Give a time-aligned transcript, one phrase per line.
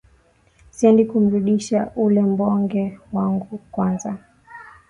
[0.71, 4.17] siendi kumrudisha ule mbunge wangu kwanza